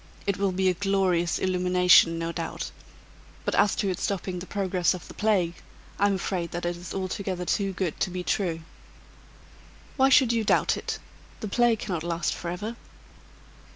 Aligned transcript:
It 0.25 0.37
will 0.37 0.51
be 0.51 0.67
a 0.67 0.73
glorious 0.73 1.37
illumination, 1.37 2.17
no 2.17 2.31
doubt; 2.31 2.71
but 3.45 3.53
as 3.53 3.75
to 3.75 3.87
its 3.89 4.01
stopping 4.01 4.39
the 4.39 4.47
progress 4.47 4.95
of 4.95 5.07
the 5.07 5.13
plague, 5.13 5.53
I 5.99 6.07
am 6.07 6.15
afraid 6.15 6.49
that 6.53 6.65
it 6.65 6.75
is 6.75 6.91
altogether 6.91 7.45
too 7.45 7.71
good 7.71 7.99
to 7.99 8.09
be 8.09 8.23
true." 8.23 8.61
"Why 9.97 10.09
should 10.09 10.33
you 10.33 10.43
doubt 10.43 10.75
it? 10.75 10.97
The 11.41 11.47
plague 11.47 11.77
cannot 11.77 12.01
last 12.01 12.33
forever." 12.33 12.77